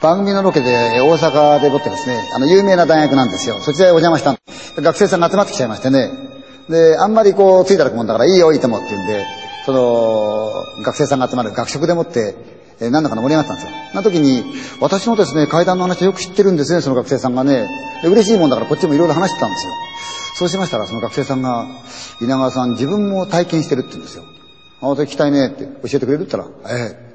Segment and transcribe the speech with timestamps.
[0.00, 3.60] 番組のロケで大阪でもってですね、あの、有名な大学なんですよ。
[3.60, 4.38] そちらへお邪魔した
[4.82, 6.10] 学生さんが集まってきちゃいましてね。
[6.68, 9.24] で、あんまりこう、ついたらくもんだから、いいよ、いいともって言うんで、
[9.64, 10.52] その、
[10.84, 12.34] 学生さんが集まる学食でもって、
[12.78, 13.72] えー、何だかの盛り上がったんですよ。
[13.94, 14.44] な時に、
[14.80, 17.66] 私のですね、階段の話よく知ってるんですね、その学生さんがね。
[18.04, 19.72] 嬉しいもんだからこっちもいろいろ話してたんですよ。
[20.38, 21.66] そうしましたら、その学生さんが、
[22.20, 24.24] 稲川さん自分も体験してるって言うんですよ。
[24.82, 27.06] あ、私聞きたいねって教えてくれるって言ったら、ええ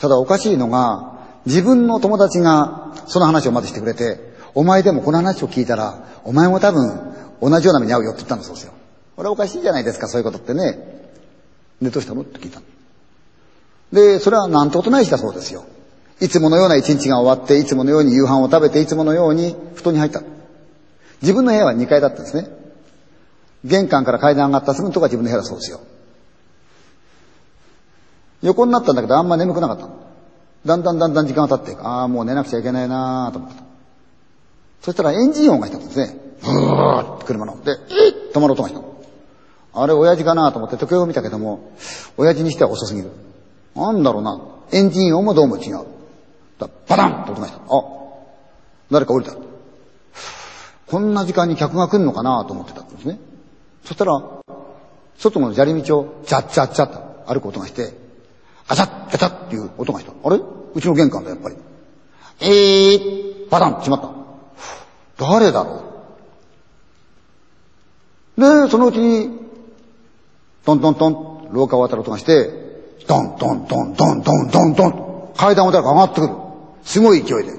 [0.00, 4.20] ただおかしいのが、自分の友達がその話をまずしてくれて、
[4.54, 8.72] お前でもこの話を聞いたら、お前も多分同じような目に遭うよって言ったんだそうですよ。
[9.16, 10.78] これはおかしいじゃないですか、そういうことってね。
[11.80, 12.22] で、どうしたの？
[12.22, 12.60] って聞いた
[13.92, 15.64] で、それはなんてことない日だそうですよ。
[16.20, 20.22] いつものような一日が終わって、いつものように夕飯を食べて、いつものように布団に入った。
[21.22, 22.48] 自分の部屋は2階だったんですね。
[23.64, 25.80] 玄関から階段上がったすぐのとこが自分の部屋だそうですよ。
[28.42, 29.88] 横になったんだけどあんま眠くなかった
[30.64, 33.62] だんだんだんだん時間が経って、ああ、もう寝なくちゃいけないなと思った。
[34.82, 36.16] そしたらエンジン音がしたんですね。
[36.42, 37.62] ブーって車の。
[37.62, 38.80] で、え止まる音がした。
[39.72, 41.72] あれ親父かなと思って時計を見たけども、
[42.16, 43.10] 親父にしては遅すぎる。
[43.74, 44.40] なんだろうな。
[44.72, 45.84] エンジン音もどうも違う。
[46.58, 47.58] だバタンと音がした。
[47.58, 47.84] あ、
[48.90, 49.34] 誰か降りた。
[50.86, 53.18] こんな時間に客が来るのかなと思ってたんですね。
[53.84, 54.20] そしたら、
[55.16, 57.92] 外の砂利道をチャッチャッチャッと歩く音がして、
[58.70, 60.12] あちゃっ、ペタっていう音がした。
[60.12, 60.40] あれ？
[60.74, 61.56] うちの玄関だ、やっぱり。
[62.40, 64.10] えー、バタンしまった。
[65.18, 65.82] 誰だろ
[68.36, 68.40] う？
[68.40, 69.40] で、そのうちに、
[70.64, 72.48] トントントン、廊下を渡る音がして、
[73.08, 76.34] ドンドンドンドンドンドンドン、階段を誰か上がってくる。
[76.84, 77.52] すごい勢いで。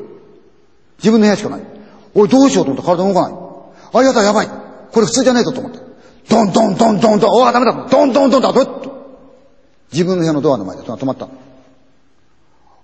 [1.00, 1.62] 自分の部屋しかない。
[2.16, 3.39] おい、どうしようと思って体動かない。
[3.94, 4.48] あ、やだ、やばい。
[4.48, 5.80] これ普通じゃねえぞと思って。
[6.30, 7.88] ドンドンドンドンドン、おい、ダメだ。
[7.92, 8.81] ドンドンドンだ、どっと。
[9.92, 11.31] 自分の部屋のドアの前で止まったの。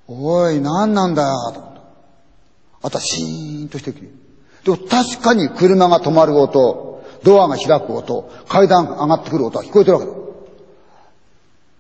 [0.08, 1.82] おい、何なんだよ、と思った。
[2.88, 4.08] あとはシーンとしてきて。
[4.64, 10.14] でも確かに車が止まる音、ドアが開く音、階段上がってくる音は聞こえてるわけだ。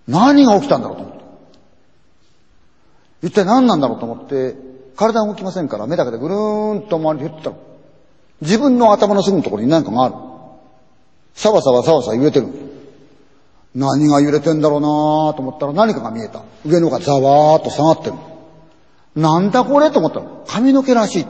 [0.07, 1.25] 何が起きたんだろうと思って。
[3.28, 4.56] 一体何なんだろうと思って、
[4.96, 7.56] 体動きませんから目だけでぐるーんと回りて言ったら、
[8.41, 10.16] 自分の頭のすぐのところに何かがある。
[11.35, 12.66] さわさわさわさわ揺れてる。
[13.75, 16.41] 何が揺れてんだろうなと思ったら何かが見えた。
[16.66, 18.16] 上のがざわーっと下がってる。
[19.16, 21.25] なんだこれと思ったら髪の毛らしい。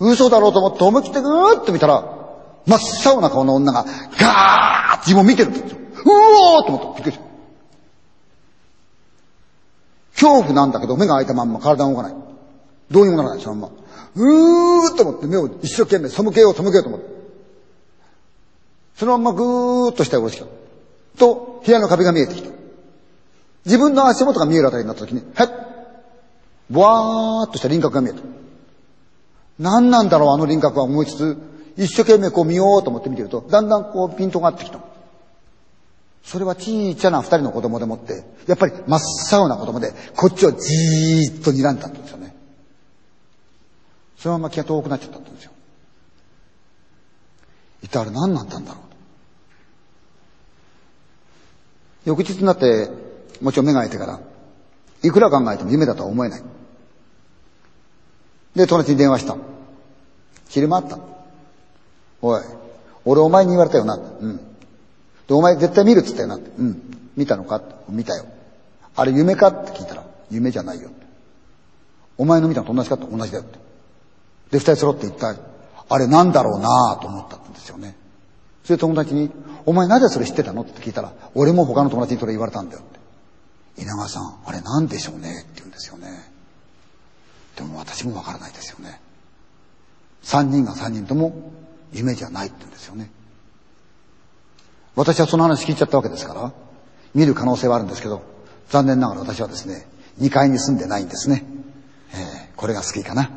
[0.00, 2.02] 嘘だろうと思って思い切ってぐーっと見たら、
[2.66, 5.78] 真っ青な顔の女がガーッ自分を見てるんですよ。
[6.04, 6.94] うおーと思った。
[6.94, 7.24] びっくりした。
[10.14, 12.14] 恐怖なんだけど目が開いたまんま体が動かない。
[12.90, 13.74] どうにもならない、そのまま。
[14.14, 17.21] うーっと思って目を一生懸命背けよう背けようと思って。
[19.02, 21.18] そのままぐーっと下へ下ろしてきた。
[21.18, 22.50] と、部屋の壁が見えてきた。
[23.64, 25.48] 自分の足元が見えるあたりになった時に、へっ
[26.70, 28.20] ぼわーっとした輪郭が見えた。
[29.58, 31.36] 何なんだろう、あの輪郭は思いつつ、
[31.76, 34.78] 一生懸命こう見ようと思って見てると、だんだんこうピントが合ってきた。
[36.22, 39.00] それはちいちゃな二人の子供でもって、やっぱり真っ
[39.32, 42.36] 青な子供で、こっちをじーっと睨んだんですよね。
[44.16, 45.50] そのまま気が遠くなっちゃったんですよ。
[47.82, 48.91] 一体あれ何なんだろう
[52.04, 52.88] 翌日になって、
[53.40, 54.20] もちろん目が開いてから、
[55.02, 56.42] いくら考えても夢だとは思えない。
[58.54, 59.36] で、友達に電話した。
[60.48, 60.98] 昼間あった。
[62.20, 62.40] おい、
[63.04, 63.96] 俺お前に言われたよな。
[63.96, 64.36] うん。
[65.26, 66.36] で、お前絶対見るっつったよな。
[66.36, 66.82] うん。
[67.16, 67.62] 見たのか？
[67.88, 68.26] 見たよ。
[68.94, 69.48] あれ夢か？
[69.48, 70.90] って聞いたら、夢じゃないよ。
[72.18, 72.96] お前の見たのと同じか？
[72.96, 73.58] って同じだよって。
[74.50, 75.36] で、二人揃って一体、
[75.88, 76.98] あれなんだろうな？
[77.00, 77.96] と思ったんですよね。
[78.64, 79.30] それで友達に、
[79.66, 80.62] お前なぜそれ知ってたの？
[80.62, 82.84] って聞いたら、俺も他の友達にそれ言われたんだよっ
[83.76, 83.82] て。
[83.82, 85.42] 稲川さん、あれなんでしょうね？
[85.42, 86.08] って言うんですよね。
[87.56, 89.00] でも私もわからないですよね。
[90.22, 91.52] 三人が三人とも
[91.92, 93.10] 夢じゃないって言うんですよね。
[94.94, 96.52] 私はその話聞いちゃったわけですから、
[97.14, 98.22] 見る可能性はあるんですけど、
[98.68, 99.86] 残念ながら私はですね、
[100.20, 101.44] 2階に住んでないんですね。
[102.14, 103.30] えー、これが好きかな。